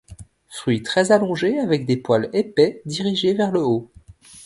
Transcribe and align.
Fruits 0.49 0.81
très 0.81 1.11
allongés 1.11 1.59
avec 1.59 1.85
des 1.85 1.95
poils 1.95 2.31
épais, 2.33 2.81
dirigés 2.87 3.35
vers 3.35 3.51
le 3.51 3.61
haut. 3.61 3.91